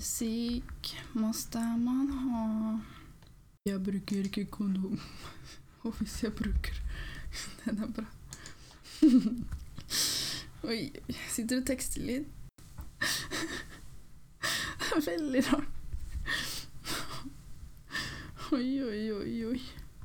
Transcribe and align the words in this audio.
syk, 0.00 0.90
måste 1.14 1.58
man 1.58 2.08
ha 2.10 2.80
Jeg 3.66 3.82
bruker 3.84 4.24
ikke 4.24 4.44
kondom. 4.44 5.00
Og 5.82 5.92
hvis 5.92 6.22
jeg 6.22 6.32
bruker 6.32 6.74
Den 7.64 7.82
er 7.82 7.86
bra. 7.92 8.04
Oi, 10.68 10.90
jeg 11.08 11.16
sitter 11.30 11.60
og 11.60 11.66
tekster 11.66 12.02
litt. 12.02 12.26
Det 14.80 14.92
er 14.96 15.04
veldig 15.10 15.42
rart. 15.52 15.72
Oi, 18.52 18.82
oi, 18.82 19.12
oi, 19.12 19.44
oi. 19.50 19.60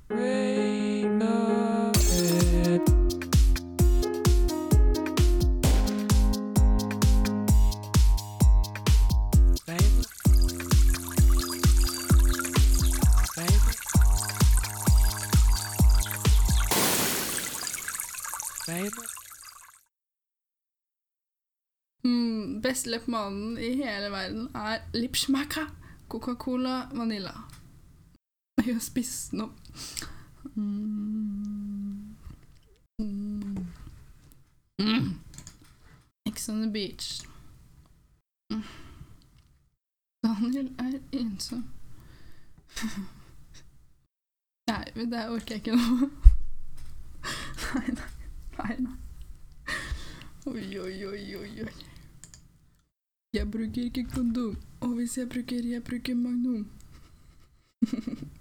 Mm, 0.10 1.71
beste 22.72 22.90
leppemannen 22.90 23.58
i 23.58 23.74
hele 23.76 24.12
verden 24.12 24.56
er 24.56 24.80
Lipschmacka. 24.94 25.66
Coca-Cola 26.08 26.88
Vanilla. 26.94 27.34
Jeg 28.66 28.74
har 28.76 28.80
spist 28.80 29.32
den 29.32 29.42
opp. 29.42 29.58
Mm. 30.56 32.16
Mm. 33.00 33.68
Mm. 34.80 35.20
Ex 36.26 36.50
on 36.50 36.62
the 36.62 36.72
beach. 36.72 37.28
Mm. 38.54 38.64
Daniel 40.24 40.72
er 40.80 41.00
ensom. 41.12 41.68
Nei, 44.72 44.86
men 44.96 45.12
det 45.12 45.28
orker 45.30 45.56
jeg 45.56 45.64
ikke 45.66 45.76
nå. 45.76 46.12
nei, 47.76 47.88
nei, 48.00 48.12
nei, 48.58 48.76
nei. 48.88 49.00
Oi, 50.46 50.68
oi, 50.80 51.06
oi, 51.06 51.26
oi, 51.36 51.56
oi. 51.68 51.91
Jeg 53.34 53.52
bruker 53.52 53.84
ikke 53.84 54.04
kondom, 54.04 54.58
og 54.82 54.88
hvis 54.96 55.18
jeg 55.18 55.30
bruker, 55.30 55.68
jeg 55.70 55.84
bruker 55.84 56.16
Magnum. 56.16 56.72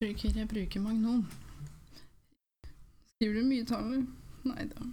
bruker, 0.00 0.32
jeg 0.34 0.48
bruker 0.48 0.80
Magnum. 0.80 1.26
Skriver 3.06 3.40
du 3.40 3.46
mye 3.46 3.64
taler? 3.64 4.02
Nei 4.44 4.64
da. 4.72 4.84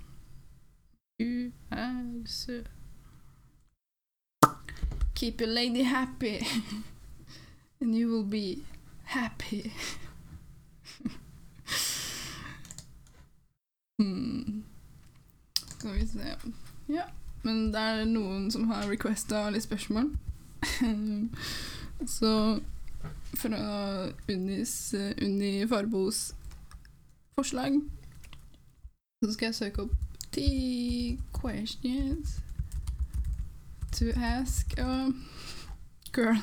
Du 1.19 1.51
er 1.71 2.23
søt. 2.25 2.69
Keep 5.15 5.41
your 5.41 5.49
lady 5.49 5.83
happy, 5.83 6.37
and 7.81 7.95
you 7.95 8.07
will 8.11 8.29
be 8.29 8.63
happy. 9.03 9.61
hmm. 13.99 14.63
Skal 15.55 15.93
vi 15.93 16.07
se 16.07 16.37
Ja, 16.89 17.03
men 17.43 17.73
det 17.73 17.79
er 17.79 18.05
noen 18.07 18.51
som 18.51 18.69
har 18.71 18.89
requesta 18.89 19.49
litt 19.51 19.65
spørsmål. 19.65 20.11
Så 22.17 22.59
fra 23.35 23.57
Unis, 24.29 24.95
Unni 25.21 25.67
Farbos 25.67 26.35
forslag 27.35 27.81
så 29.23 29.33
skal 29.33 29.45
jeg 29.45 29.55
søke 29.55 29.81
opp 29.81 29.91
ti 30.35 31.19
questions 31.33 32.39
to 33.91 34.05
ask 34.15 34.77
a 34.77 35.11
girl 36.11 36.37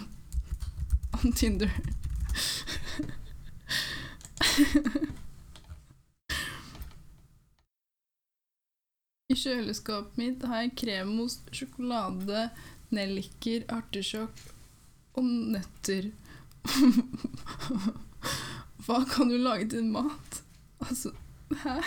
on 1.12 1.32
Tinder. 1.32 1.70
I 9.30 9.36
kjøleskapet 9.39 10.17
mitt 10.18 10.42
har 10.51 10.64
jeg 10.64 10.73
kremost, 10.80 11.45
sjokolade, 11.55 12.48
nelliker, 12.91 13.63
artisjokk 13.70 14.41
og 15.14 15.29
nøtter. 15.55 16.11
Hva 18.85 19.05
kan 19.07 19.30
du 19.30 19.39
lage 19.39 19.70
til 19.70 19.86
mat? 19.86 20.42
Altså, 20.83 21.14
hæ? 21.63 21.79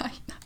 Nei, 0.00 0.14
nei. 0.30 0.40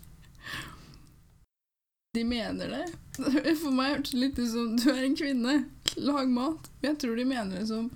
De 2.15 2.25
mener 2.25 2.71
det. 2.71 2.85
For 3.63 3.75
meg 3.75 3.97
hørtes 3.97 4.15
det 4.15 4.21
litt 4.23 4.39
ut 4.39 4.51
som 4.53 4.77
du 4.79 4.87
er 4.93 5.03
en 5.03 5.17
kvinne, 5.19 5.55
lag 5.99 6.31
mat. 6.31 6.69
Men 6.81 6.93
Jeg 6.93 7.01
tror 7.03 7.19
de 7.19 7.25
mener 7.27 7.59
det 7.59 7.67
som 7.69 7.91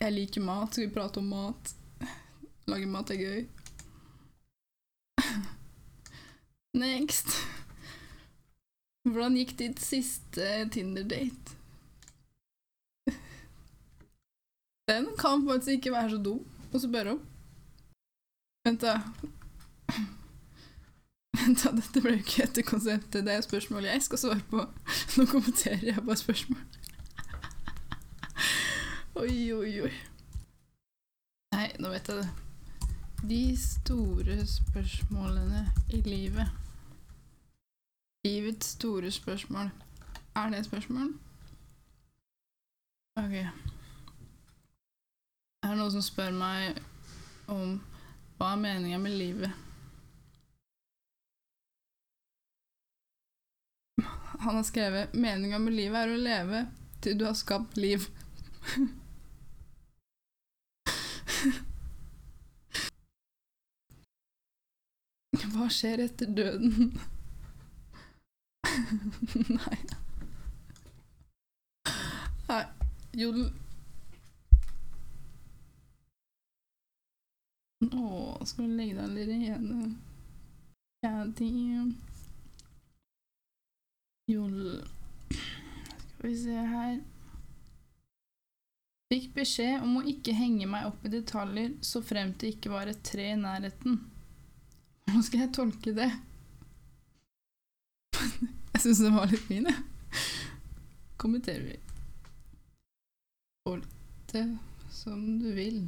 Jeg 0.00 0.14
liker 0.14 0.46
mat, 0.46 0.72
skal 0.72 0.88
vi 0.88 0.94
prate 0.94 1.20
om 1.20 1.28
mat? 1.30 1.74
Lage 2.68 2.88
mat 2.88 3.12
er 3.12 3.20
gøy. 3.20 3.44
Next. 6.78 7.32
Hvordan 9.08 9.38
gikk 9.40 9.56
ditt 9.58 9.80
siste 9.82 10.46
Tinder-date? 10.70 11.56
Den 14.88 15.08
kan 15.18 15.42
faktisk 15.48 15.68
ikke 15.78 15.92
være 15.92 16.10
så 16.14 16.18
dum 16.22 16.44
å 16.72 16.80
spørre 16.80 17.16
om. 17.16 17.24
Vent, 18.64 18.84
da. 18.84 18.94
Vent, 21.38 21.64
da, 21.64 21.72
dette 21.76 22.02
ble 22.04 22.14
jo 22.14 22.22
ikke 22.22 22.46
etter 22.46 22.66
konseptet. 22.66 23.24
Det 23.26 23.34
er 23.34 23.44
spørsmål 23.44 23.88
jeg 23.88 24.04
skal 24.06 24.22
svare 24.22 24.44
på. 24.50 24.64
Nå 25.18 25.26
kommenterer 25.28 25.84
jeg 25.90 26.04
bare 26.04 26.20
spørsmål. 26.20 26.62
Oi, 29.18 29.34
oi, 29.56 29.74
oi. 29.88 29.94
Nei, 31.56 31.66
nå 31.82 31.90
vet 31.90 32.08
jeg 32.12 32.22
det. 32.22 32.28
De 33.28 33.42
store 33.58 34.38
spørsmålene 34.46 35.66
i 35.96 36.00
livet. 36.06 36.67
Livets 38.24 38.66
store 38.66 39.10
spørsmål. 39.10 39.70
Er 40.36 40.50
det 40.50 40.58
et 40.58 40.64
spørsmål? 40.64 41.12
Ok. 43.16 43.32
Er 45.62 45.68
det 45.68 45.78
noen 45.78 45.90
som 45.92 46.02
spør 46.02 46.30
meg 46.34 46.78
om 47.50 47.80
hva 48.38 48.52
er 48.52 48.60
meninga 48.62 48.98
med 49.02 49.16
livet? 49.18 49.52
Han 54.38 54.54
har 54.54 54.62
skrevet 54.62 55.14
'Meninga 55.14 55.58
med 55.58 55.72
livet 55.74 55.96
er 55.98 56.08
å 56.14 56.16
leve 56.16 56.66
til 57.02 57.18
du 57.18 57.24
har 57.26 57.34
skapt 57.34 57.76
liv'. 57.76 58.08
Hva 65.52 65.66
skjer 65.72 65.98
etter 66.04 66.26
døden? 66.30 67.00
Nei 69.58 69.78
Nei, 72.48 72.64
jodel. 73.20 73.48
Å, 77.88 78.04
skal 78.48 78.70
du 78.70 78.76
legge 78.78 78.96
deg 78.96 79.04
allerede? 79.04 79.80
Det 80.98 81.48
Jodel. 84.28 84.80
Skal 85.30 86.24
vi 86.24 86.34
se 86.40 86.56
her 86.72 86.96
Fikk 89.08 89.28
beskjed 89.36 89.84
om 89.84 90.00
å 90.00 90.06
ikke 90.10 90.34
henge 90.36 90.66
meg 90.68 90.88
opp 90.88 91.04
i 91.08 91.12
detaljer 91.12 91.76
så 91.86 92.02
fremt 92.04 92.42
det 92.42 92.50
ikke 92.56 92.72
var 92.74 92.90
et 92.90 92.98
tre 93.08 93.30
i 93.32 93.38
nærheten. 93.40 94.02
Hvordan 95.06 95.24
skal 95.24 95.44
jeg 95.44 95.54
tolke 95.56 95.94
det? 95.96 96.10
Jeg 98.78 98.84
syns 98.84 98.98
den 99.02 99.16
var 99.18 99.26
litt 99.26 99.40
fin, 99.42 99.64
jeg. 99.66 100.20
Kommenterer 101.18 101.64
vi. 101.66 101.78
Tolk 103.66 103.88
det 104.30 104.44
som 104.94 105.24
du 105.40 105.48
vil. 105.56 105.80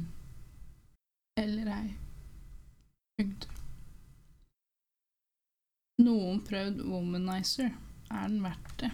Eller 1.39 1.71
ei. 1.71 1.93
Punktum. 3.15 3.63
Noen 6.03 6.43
prøvd 6.43 6.83
womanizer. 6.83 7.71
Er 8.11 8.27
den 8.27 8.43
verdt 8.43 8.75
det? 8.83 8.91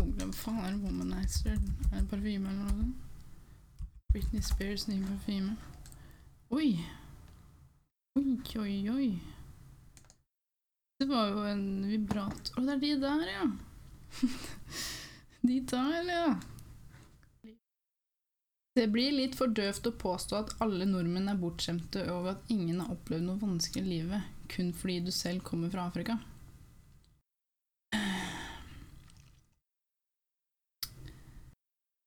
Hvem 0.00 0.32
faen 0.32 0.64
er 0.64 0.80
womanizer? 0.80 1.60
Er 1.92 1.98
det 2.00 2.08
parfyme 2.08 2.48
eller 2.48 2.72
noe? 2.72 2.88
Britney 4.14 4.40
Spears 4.40 4.88
nye 4.88 5.04
parfyme. 5.04 5.58
Oi! 6.56 6.70
Oi, 8.16 8.38
oi, 8.64 8.78
oi. 8.96 9.10
Det 10.98 11.06
var 11.06 11.28
jo 11.30 11.42
en 11.46 11.66
vibrat... 11.86 12.48
Å, 12.58 12.62
det 12.66 12.72
er 12.72 12.80
de 12.82 12.88
der, 12.98 13.28
ja. 13.30 13.44
de 15.46 15.58
der, 15.70 16.08
ja. 16.10 16.30
Det 18.74 18.86
blir 18.90 19.14
litt 19.14 19.36
for 19.38 19.54
døvt 19.54 19.86
å 19.86 19.92
påstå 19.94 20.36
at 20.38 20.50
alle 20.64 20.88
nordmenn 20.90 21.30
er 21.30 21.38
bortskjemte 21.38 22.02
over 22.10 22.32
at 22.32 22.50
ingen 22.50 22.80
har 22.82 22.90
opplevd 22.96 23.28
noe 23.28 23.38
vanskelig 23.38 23.84
i 23.84 23.92
livet, 23.92 24.26
kun 24.50 24.72
fordi 24.74 24.98
du 25.06 25.12
selv 25.14 25.46
kommer 25.46 25.70
fra 25.70 25.86
Afrika. 25.86 26.18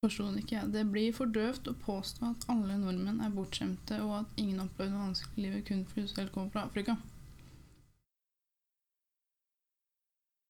Forsto 0.03 0.27
ikke 0.35 0.57
jeg. 0.57 0.73
Det 0.75 0.83
blir 0.91 1.15
for 1.15 1.31
døvt 1.31 1.71
å 1.71 1.77
påstå 1.87 2.33
at 2.33 2.47
alle 2.51 2.75
nordmenn 2.83 3.23
er 3.23 3.31
bortskjemte, 3.39 4.03
og 4.03 4.17
at 4.19 4.39
ingen 4.41 4.59
har 4.59 4.67
opplevd 4.67 4.97
noe 4.97 5.07
vanskelig 5.07 5.39
i 5.39 5.47
livet 5.47 5.67
kun 5.71 5.87
fordi 5.87 6.07
du 6.09 6.15
selv 6.17 6.35
kommer 6.35 6.51
fra 6.51 6.67
Afrika. 6.67 6.99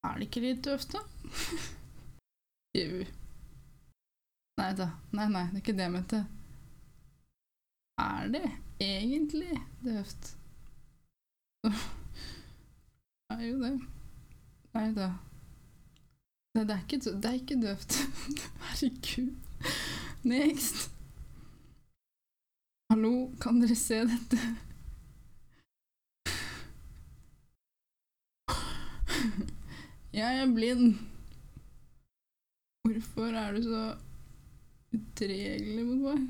Er 0.04 0.18
det 0.18 0.28
ikke 0.28 0.42
litt 0.44 0.64
døvt, 0.66 0.96
da? 0.96 1.02
Jau. 2.80 3.02
Nei 4.62 4.70
da. 4.78 4.88
Nei, 5.16 5.28
nei, 5.30 5.48
det 5.52 5.60
er 5.60 5.64
ikke 5.64 5.76
det 5.78 5.88
jeg 5.88 5.96
mente. 5.96 6.22
Er 8.02 8.32
det 8.34 8.46
egentlig 8.82 9.58
døvt? 9.86 10.32
Det 13.32 13.38
er 13.40 13.48
jo 13.48 13.60
det. 13.62 13.76
Nei 14.76 14.88
da. 14.92 15.06
Nei, 16.52 16.64
det 16.68 16.74
er 16.76 16.82
ikke, 16.84 16.98
det 17.24 17.30
ikke 17.38 17.56
døvt. 17.62 17.94
Herregud. 18.66 19.30
Next. 20.28 20.92
Hallo, 22.92 23.32
kan 23.40 23.62
dere 23.62 23.78
se 23.80 24.02
dette? 24.10 24.42
Jeg 30.14 30.42
er 30.42 30.50
blind. 30.52 30.98
Hvorfor 32.84 33.32
er 33.32 33.54
du 33.56 33.64
så 33.64 33.96
udregelig 34.92 35.86
mot 35.88 36.02
meg? 36.04 36.26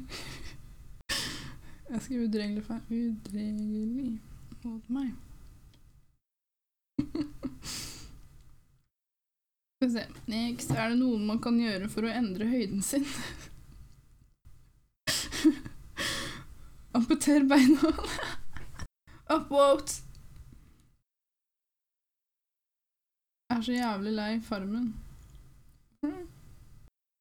Jeg 1.89 2.01
skriver 2.01 2.27
udregelig 2.27 2.63
feil. 2.67 2.81
Utregelig 3.15 4.21
mot 4.63 4.89
meg. 4.93 5.09
Skal 9.73 9.87
vi 9.87 9.89
se. 9.95 10.05
Next. 10.29 10.75
Er 10.77 10.93
det 10.93 10.99
noen 11.01 11.25
man 11.25 11.41
kan 11.41 11.57
gjøre 11.57 11.89
for 11.89 12.05
å 12.05 12.13
endre 12.13 12.51
høyden 12.51 12.85
sin? 12.85 13.09
Amputer 16.93 17.49
beina. 17.49 17.95
Upvote. 19.33 20.10
Jeg 23.51 23.57
er 23.57 23.61
så 23.61 23.71
jævlig 23.71 24.11
lei 24.13 24.39
Farmen. 24.41 24.95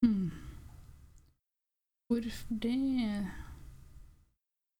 Hmm. 0.03 0.31
Hvorfor 2.07 2.55
det? 2.63 3.27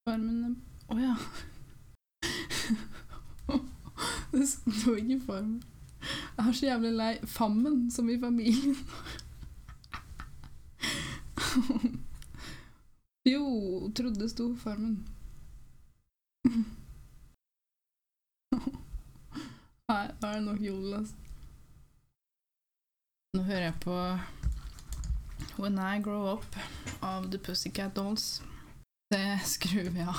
Farmen 0.09 0.45
er 0.45 0.55
Å 0.95 0.99
ja. 0.99 1.17
det 4.33 4.49
sto 4.49 4.95
ikke 4.95 5.21
Farmen. 5.27 5.63
Jeg 6.37 6.47
er 6.47 6.53
så 6.53 6.67
jævlig 6.67 6.93
lei 7.01 7.19
Fammen, 7.27 7.91
som 7.91 8.11
i 8.15 8.21
familien. 8.21 8.77
jo, 13.33 13.43
trodde 13.99 14.29
sto 14.31 14.55
Farmen. 14.55 15.09
Nei, 19.91 20.07
da 20.23 20.27
er 20.31 20.39
det 20.39 20.45
nok 20.47 20.63
jodel, 20.63 20.95
altså. 21.03 21.20
Nå 23.31 23.43
hører 23.47 23.69
jeg 23.69 23.75
på 23.85 23.95
When 25.63 25.77
I 25.79 26.01
Grow 26.03 26.33
Up 26.33 26.57
av 27.01 27.29
The 27.31 27.39
Pussycat 27.39 27.95
Dolls. 27.95 28.43
Det 29.15 29.39
skrur 29.47 29.91
vi 29.95 30.01
av. 30.03 30.19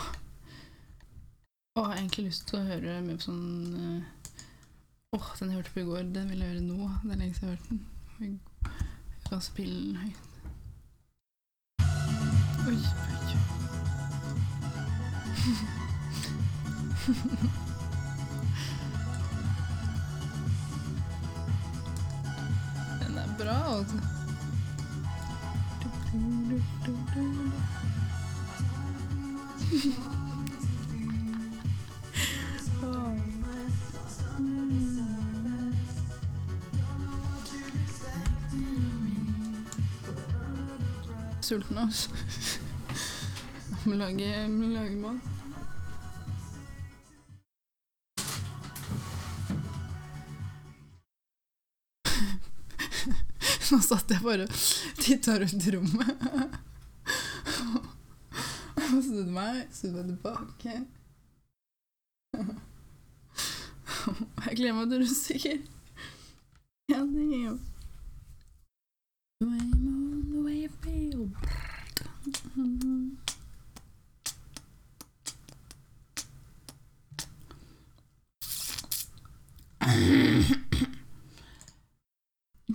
Og 1.76 1.86
har 1.90 1.98
egentlig 1.98 2.30
lyst 2.30 2.48
til 2.48 2.62
å 2.62 2.70
høre 2.70 3.02
mer 3.04 3.20
på 3.20 3.26
sånn 3.26 3.76
eh, 3.76 4.04
Åh, 5.12 5.28
den 5.42 5.52
jeg 5.52 5.58
hørte 5.60 5.74
på 5.76 5.84
i 5.84 5.90
går, 5.90 6.04
den 6.16 6.32
vil 6.32 6.40
jeg 6.40 6.54
høre 6.54 6.64
nå. 6.64 6.88
Det 7.04 7.12
er 7.12 7.20
lenge 7.20 7.36
siden 7.36 7.50
jeg 7.50 7.52
har 7.52 7.60
hørt 7.60 7.70
den. 7.74 7.82
Jeg 8.22 9.28
kan 9.28 9.44
spille 9.44 9.76
den 9.90 9.98
høyt. 10.06 10.24
Oi, 12.72 12.80
oi. 12.80 13.16
Den 17.12 17.68
bra, 23.44 23.78
altså. 23.78 23.96
Sulten, 41.42 41.78
altså. 41.78 42.10
Må 43.86 43.94
lage, 43.94 44.48
lage 44.48 44.96
mat. 44.96 45.31
Nå 53.72 53.80
satt 53.80 54.12
jeg 54.12 54.22
bare 54.24 54.48
og 54.48 54.52
titta 55.00 55.38
rundt 55.40 55.68
rommet. 55.76 56.12
Og 58.92 59.00
snudde 59.06 59.32
meg, 59.32 59.62
snudde 59.72 59.96
meg 59.98 60.08
tilbake. 60.12 60.74
Jeg 64.48 64.58
gleder 64.58 64.76
meg 64.76 64.92
til 64.92 65.04
russiker. 65.06 65.58
Ja, 66.92 67.00
det 67.08 67.24
er 67.24 67.36
jeg. 67.46 67.60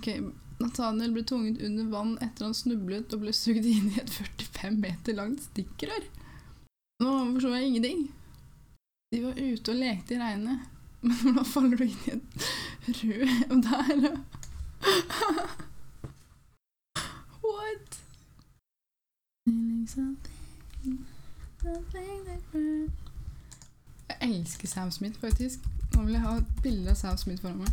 I'm 0.07 0.46
Nathaniel 0.57 1.11
ble 1.13 1.23
tvunget 1.27 1.61
under 1.61 1.89
vann 1.91 2.15
etter 2.23 2.47
han 2.47 2.55
snublet 2.57 3.13
og 3.13 3.21
ble 3.21 3.33
sugd 3.35 3.65
inn 3.69 3.91
i 3.91 3.99
et 4.01 4.09
45 4.09 4.79
meter 4.81 5.17
langt 5.17 5.43
stikkrør. 5.45 6.07
Nå 7.03 7.11
forstår 7.35 7.55
jeg 7.57 7.67
ingenting. 7.67 8.07
De 9.13 9.21
var 9.23 9.37
ute 9.37 9.71
og 9.71 9.77
lekte 9.79 10.15
i 10.15 10.19
regnet, 10.19 10.65
men 11.05 11.15
hvordan 11.21 11.45
faller 11.45 11.77
du 11.77 11.83
inn 11.85 12.01
i 12.07 12.11
et 12.15 13.03
rød 13.03 13.61
der? 13.67 14.17
What? 17.45 17.99
Jeg 24.09 24.17
elsker 24.21 24.67
Sam 24.67 24.91
Smith, 24.91 25.19
faktisk. 25.19 25.59
Nå 25.93 26.03
vil 26.03 26.13
jeg 26.17 26.21
ha 26.25 26.35
et 26.41 26.51
bilde 26.63 26.89
av 26.91 26.95
Sam 26.99 27.17
Smith 27.17 27.41
foran 27.45 27.61
meg. 27.61 27.71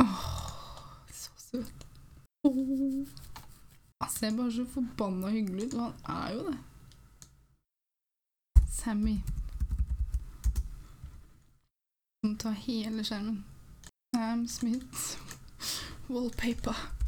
Så 0.00 0.06
søt. 1.50 1.86
Han 4.00 4.10
ser 4.10 4.36
bare 4.36 4.52
så 4.52 4.64
forbanna 4.64 5.28
hyggelig 5.28 5.66
ut, 5.66 5.74
og 5.74 5.92
han 6.04 6.16
er 6.16 6.34
jo 6.34 6.46
det. 6.48 6.58
Sammy. 8.72 9.16
Som 12.20 12.36
tar 12.36 12.50
hele 12.50 13.04
skjermen. 13.04 13.44
Sam 14.14 14.48
Smith. 14.48 15.18
Wallpaper. 16.10 16.99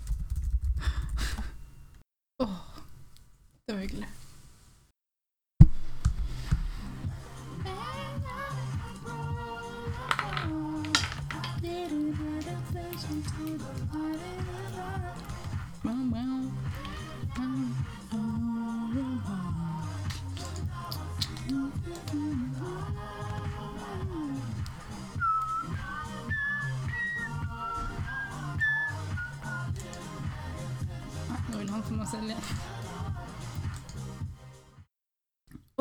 Vil 31.88 31.98
meg 31.98 32.08
selv 32.10 32.30
igjen. 32.30 32.44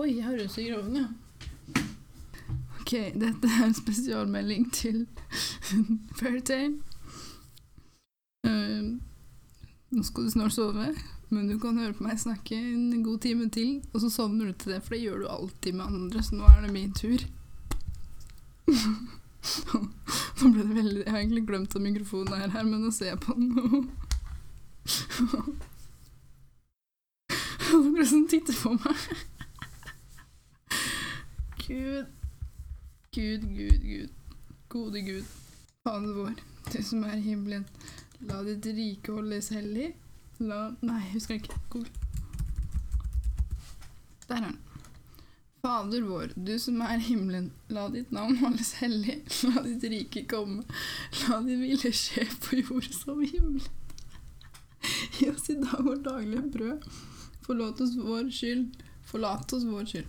Oi, 0.02 0.16
jeg 0.16 0.24
har 0.26 0.34
rødsyk 0.40 0.66
i 0.66 0.72
groven, 0.72 0.96
ja. 0.98 1.08
Ok, 2.80 2.94
dette 3.22 3.48
er 3.48 3.66
en 3.68 3.76
spesialmelding 3.78 4.64
til 4.74 5.04
Fairytale. 6.20 6.80
Uh, 8.48 8.98
nå 9.92 10.04
skal 10.08 10.26
du 10.26 10.32
snart 10.34 10.56
sove, 10.56 10.88
men 11.30 11.50
du 11.52 11.60
kan 11.62 11.78
høre 11.78 11.94
på 11.94 12.08
meg 12.08 12.20
snakke 12.20 12.58
en 12.58 13.04
god 13.06 13.20
time 13.28 13.50
til, 13.54 13.84
og 13.94 14.02
så 14.02 14.10
sovner 14.10 14.50
du 14.50 14.54
til 14.58 14.74
det, 14.74 14.82
for 14.84 14.96
det 14.96 15.04
gjør 15.04 15.22
du 15.22 15.28
alltid 15.30 15.78
med 15.78 15.86
andre, 15.86 16.24
så 16.24 16.36
nå 16.40 16.50
er 16.50 16.66
det 16.66 16.74
min 16.74 16.94
tur. 16.98 17.28
nå 20.42 20.54
ble 20.54 20.64
det 20.64 20.76
veldig 20.76 21.02
Jeg 21.04 21.12
har 21.12 21.20
egentlig 21.20 21.48
glemt 21.48 21.76
at 21.76 21.82
mikrofonen 21.84 22.34
er 22.40 22.56
her, 22.56 22.64
men 22.64 22.82
nå 22.82 22.92
ser 22.96 23.14
jeg 23.14 23.22
på 23.22 23.38
den. 23.38 23.92
Noen 27.82 28.06
som 28.06 28.28
titter 28.30 28.54
på 28.54 28.76
meg. 28.78 29.06
Gud. 31.66 32.06
Gud, 33.12 33.46
Gud, 33.56 33.82
Gud. 33.82 34.10
Gode 34.70 35.02
Gud. 35.02 35.26
Fader 35.84 36.14
vår, 36.14 36.36
du 36.72 36.84
som 36.86 37.04
er 37.04 37.18
i 37.18 37.26
himmelen. 37.26 37.66
La 38.30 38.44
ditt 38.46 38.66
rike 38.70 39.16
holdes 39.16 39.50
hellig. 39.56 39.90
La 40.40 40.68
Nei, 40.86 41.02
husker 41.16 41.36
jeg 41.36 41.44
ikke. 41.44 41.58
Google. 41.74 41.90
Der 44.28 44.38
er 44.38 44.46
den. 44.46 44.60
Fader 45.62 46.06
vår, 46.06 46.36
du 46.38 46.54
som 46.62 46.80
er 46.86 46.96
i 47.00 47.08
himmelen. 47.10 47.52
La 47.74 47.88
ditt 47.94 48.14
navn 48.14 48.38
holdes 48.44 48.76
hellig. 48.80 49.18
La 49.50 49.66
ditt 49.66 49.84
rike 49.90 50.28
komme. 50.30 50.64
La 51.26 51.42
din 51.46 51.66
ville 51.66 51.92
skje 51.98 52.30
på 52.46 52.62
jord 52.62 52.92
som 52.94 53.26
himmelen. 53.26 53.66
Gi 55.18 55.30
oss 55.34 55.50
i 55.50 55.58
dag 55.62 55.82
vårt 55.86 56.06
daglige 56.06 56.48
brød. 56.54 56.92
Forlåt 57.46 57.82
oss 57.82 57.96
vår 57.98 58.30
skyld. 58.32 58.84
Forlat 59.12 59.54
oss 59.54 59.64
vår 59.68 59.86
skyld. 59.86 60.08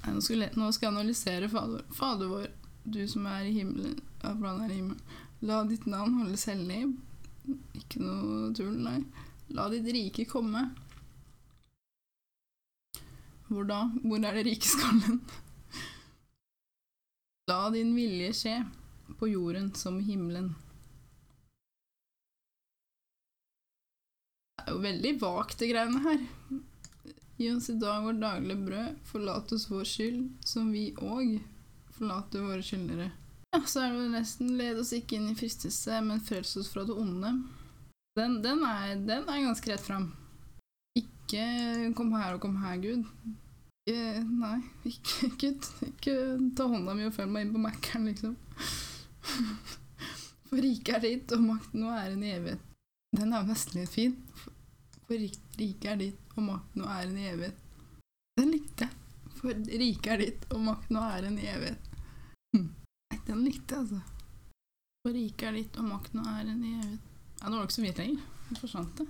Nei, 0.00 0.12
nå, 0.14 0.20
skal 0.24 0.44
jeg, 0.44 0.52
nå 0.56 0.70
skal 0.72 0.88
jeg 0.88 0.94
analysere 0.94 1.48
Fader 1.52 1.80
vår. 1.80 1.86
Fader 1.96 2.30
vår, 2.30 2.46
du 2.84 3.00
som 3.08 3.26
er 3.28 3.48
i 3.48 3.56
himmelen. 3.56 3.98
Ja, 4.22 4.32
er 4.32 4.70
i 4.70 4.78
himmelen. 4.78 5.02
La 5.44 5.62
ditt 5.64 5.86
navn 5.88 6.18
holdes 6.20 6.44
hellig. 6.50 6.84
Ikke 7.76 8.02
noe 8.04 8.50
tull, 8.56 8.76
nei. 8.84 9.00
La 9.56 9.68
ditt 9.72 9.88
rike 9.90 10.26
komme. 10.28 10.68
Hvor 13.50 13.66
da? 13.66 13.82
Hvor 14.04 14.22
er 14.22 14.36
det 14.36 14.44
rike 14.46 14.68
skallen? 14.68 15.22
La 17.50 17.64
din 17.74 17.96
vilje 17.96 18.28
skje, 18.36 18.58
på 19.18 19.26
jorden 19.32 19.72
som 19.74 19.96
i 19.98 20.04
himmelen. 20.06 20.52
Er 24.70 24.76
jo 24.76 24.84
veldig 24.84 25.14
vagt, 25.20 25.58
de 25.58 25.70
greiene 25.70 26.02
her. 26.04 26.20
Gi 27.40 27.48
oss 27.54 27.70
i 27.72 27.78
dag 27.80 28.04
vårt 28.04 28.20
daglige 28.20 28.66
brød, 28.66 29.00
forlat 29.08 29.54
oss 29.56 29.66
vår 29.70 29.88
skyld, 29.88 30.20
som 30.46 30.68
vi 30.74 30.90
òg 30.94 31.40
forlater 31.96 32.44
våre 32.44 32.62
skyldnere. 32.64 33.08
Ja, 33.50 33.62
så 33.66 33.82
er 33.82 33.96
det 33.96 34.12
nesten 34.12 34.52
led 34.58 34.78
oss 34.78 34.92
ikke 34.94 35.18
inn 35.18 35.32
i 35.32 35.38
fristelse, 35.38 35.98
men 36.06 36.22
frels 36.22 36.54
oss 36.60 36.70
fra 36.70 36.84
det 36.86 36.94
onde. 36.94 37.32
Den, 38.18 38.38
den, 38.44 38.62
er, 38.66 38.94
den 38.94 39.26
er 39.26 39.44
ganske 39.48 39.72
rett 39.72 39.82
fram. 39.82 40.10
Ikke 40.98 41.90
kom 41.96 42.12
her 42.14 42.36
og 42.36 42.44
kom 42.44 42.58
her, 42.62 42.78
Gud. 42.82 43.08
Ikke, 43.88 44.22
nei, 44.28 44.56
ikke, 44.86 45.32
ikke, 45.32 45.52
ikke 45.88 46.16
ta 46.58 46.68
hånda 46.70 46.94
mi 46.94 47.08
og 47.08 47.14
følg 47.16 47.32
meg 47.32 47.46
inn 47.46 47.54
på 47.56 47.64
Mækkern, 47.64 48.10
liksom. 48.12 48.36
For 50.50 50.62
riket 50.62 50.98
er 50.98 51.06
ditt, 51.06 51.32
og 51.34 51.46
makten 51.46 51.86
og 51.86 51.96
æren 51.96 52.26
i 52.26 52.34
evighet. 52.36 52.66
Den 53.16 53.32
er 53.32 53.42
jo 53.42 53.50
nesten 53.50 53.80
litt 53.80 53.90
fin. 53.90 54.14
For 55.10 55.18
riket 55.18 55.86
er 55.90 55.96
ditt, 55.98 56.18
og 56.36 56.44
makten 56.46 56.84
og 56.84 56.90
æren 56.94 57.16
i 57.18 57.24
evighet. 57.26 57.62
Den 58.38 58.52
likte 58.54 58.86
jeg. 58.86 58.92
For 59.40 59.48
riket 59.80 60.12
er 60.12 60.20
ditt, 60.22 60.44
og 60.54 60.60
makten 60.62 60.98
og 61.00 61.06
æren 61.16 61.38
i 61.38 61.48
evighet. 61.50 61.88
Hm. 62.54 62.68
Den 63.26 63.40
likte 63.42 63.74
jeg, 63.74 63.80
altså. 63.80 64.00
For 65.02 65.16
riket 65.16 65.48
er 65.48 65.56
ditt, 65.58 65.80
og 65.82 65.88
makten 65.88 66.22
og 66.22 66.28
æren 66.30 66.62
i 66.62 66.76
evighet. 66.76 67.08
Ja, 67.40 67.48
nå 67.48 67.56
var 67.56 67.64
det 67.64 67.66
ikke 67.66 67.74
så 67.74 67.84
mye 67.88 67.96
lenger. 67.98 68.22
Jeg 68.50 68.60
forsvant 68.60 69.02
det. 69.02 69.08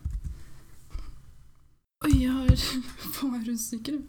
Oi, 2.04 2.14
jeg 2.22 2.32
har 2.32 2.48
var 3.34 3.52
usikker. 3.52 4.00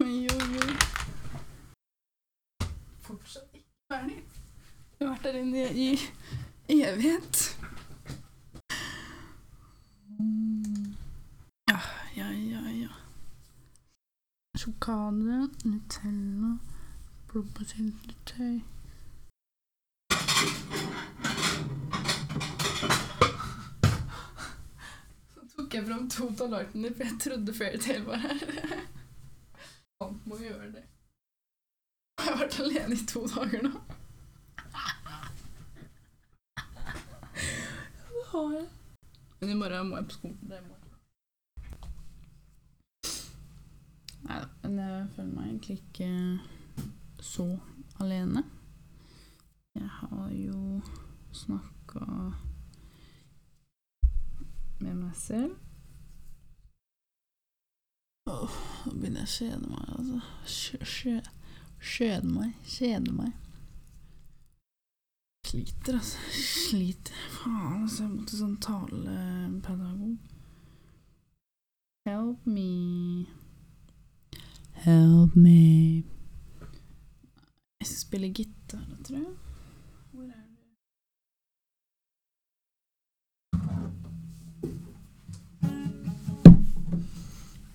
Oi, 0.00 0.26
oi, 0.34 0.48
oi. 0.64 0.74
Fortsatt 3.06 3.54
ikke 3.54 3.94
ferdig. 3.94 4.18
Jeg 4.98 5.06
har 5.06 5.14
vært 5.14 5.30
der 5.30 5.40
inne 5.44 5.70
i 5.78 6.82
evighet. 6.82 7.44
Mm. 10.18 10.94
Ja, 11.70 11.80
ja, 12.16 12.28
ja, 12.30 12.60
ja. 12.70 12.88
Sjokade, 14.88 15.48
Nutella, 15.64 16.58
blåbærsyltetøy 17.28 18.60
Så 25.34 25.40
tok 25.56 25.74
jeg 25.74 25.86
fram 25.90 26.08
to 26.08 26.32
tallerkener, 26.32 26.90
for 26.96 27.04
jeg 27.04 27.20
trodde 27.20 27.54
Fairytale 27.54 28.06
var 28.06 28.16
her. 28.16 28.38
Man 30.00 30.20
må 30.24 30.36
gjøre 30.40 30.72
det. 30.72 30.84
Jeg 32.16 32.24
har 32.30 32.36
vært 32.46 32.60
alene 32.64 32.94
i 32.96 33.06
to 33.12 33.20
dager 33.28 33.62
nå. 33.68 33.72
Det 38.08 38.24
har 38.32 38.48
jeg. 38.56 38.66
Men 39.40 39.48
i 39.50 39.60
morgen 39.66 39.88
må 39.92 39.96
jeg 40.00 40.08
på 40.08 40.14
skolen. 40.22 40.40
Det 40.48 40.60
må 40.64 40.72
jeg. 40.72 40.87
Nei 44.26 44.38
da, 44.42 44.48
men 44.68 44.78
jeg 44.82 45.08
føler 45.14 45.34
meg 45.34 45.46
egentlig 45.48 45.78
ikke 45.78 46.10
så 47.24 47.46
alene. 48.02 48.42
Jeg 49.78 49.88
har 50.00 50.28
jo 50.34 50.80
snakka 51.32 52.04
med 54.80 54.94
meg 54.94 55.14
selv. 55.18 55.54
Åh, 58.28 58.56
nå 58.86 58.92
begynner 59.00 59.24
jeg 59.24 59.28
å 59.30 59.36
kjede 59.38 59.70
meg, 59.72 59.92
altså. 59.98 60.18
Kjø- 60.84 61.34
Kjede 61.78 62.28
meg. 62.34 62.50
Kjede 62.68 63.12
meg. 63.14 63.32
Sliter, 65.48 65.94
altså. 65.96 66.18
Sliter. 66.42 67.22
Faen, 67.38 67.82
altså. 67.86 68.02
Jeg 68.04 68.12
måtte 68.18 68.36
sånn 68.42 68.58
talepedagog. 68.66 70.18
Help 72.08 72.46
me. 72.46 72.68
Help 74.84 75.36
me. 75.36 76.04
Jeg 77.80 77.86
skal 77.86 77.96
spille 77.96 78.28
gitar, 78.34 78.78
tror 79.04 79.16
jeg. 79.16 79.24
Hvor 80.12 80.22
er? 80.22 80.32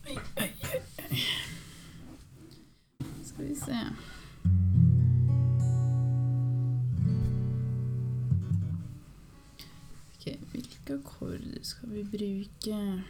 Oi, 0.08 0.18
oi, 0.38 0.50
oi, 0.72 0.80
oi. 1.12 1.20
Skal 3.24 3.46
vi 3.50 3.56
se. 3.56 3.80
Ok, 10.16 10.40
hvilke 10.52 10.94
akkorder 10.94 11.60
skal 11.62 11.90
vi 11.92 12.04
bruke? 12.04 13.04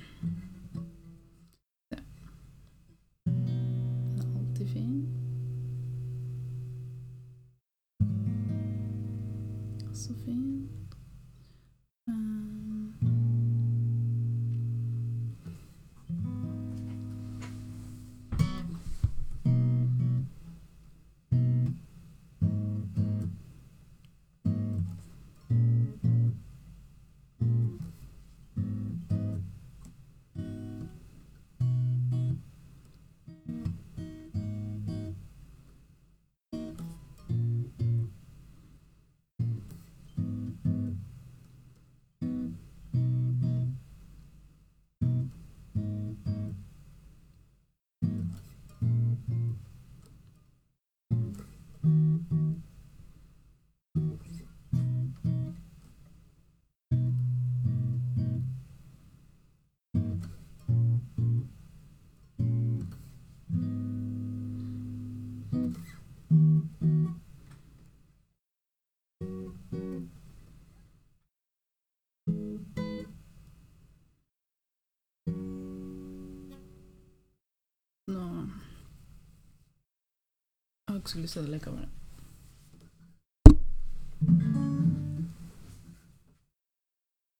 Ikke 81.03 81.11
så 81.11 81.19
lyst 81.19 81.33
til 81.33 81.49
likevel. 81.51 81.87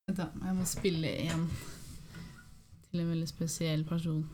Vent 0.08 0.17
da, 0.20 0.25
jeg 0.43 0.55
må 0.58 0.65
spille 0.67 1.12
igjen 1.22 1.46
til 2.89 3.00
en 3.00 3.12
veldig 3.13 3.29
spesiell 3.32 3.86
person. 3.88 4.25